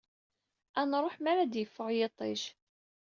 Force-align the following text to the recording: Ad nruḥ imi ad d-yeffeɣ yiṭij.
Ad 0.79 0.85
nruḥ 0.87 1.15
imi 1.17 1.31
ad 1.43 1.49
d-yeffeɣ 1.51 1.87
yiṭij. 1.95 2.41